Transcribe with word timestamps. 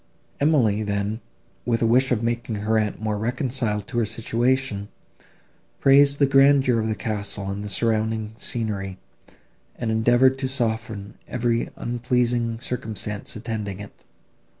Emily, 0.39 0.81
then, 0.81 1.21
with 1.63 1.83
a 1.83 1.85
wish 1.85 2.11
of 2.11 2.23
making 2.23 2.55
her 2.55 2.75
aunt 2.79 2.99
more 2.99 3.19
reconciled 3.19 3.85
to 3.85 3.99
her 3.99 4.05
situation, 4.07 4.89
praised 5.79 6.17
the 6.17 6.25
grandeur 6.25 6.79
of 6.79 6.87
the 6.87 6.95
castle 6.95 7.51
and 7.51 7.63
the 7.63 7.69
surrounding 7.69 8.33
scenery, 8.35 8.97
and 9.75 9.91
endeavoured 9.91 10.39
to 10.39 10.47
soften 10.47 11.19
every 11.27 11.69
unpleasing 11.75 12.59
circumstance 12.59 13.35
attending 13.35 13.79
it. 13.79 14.03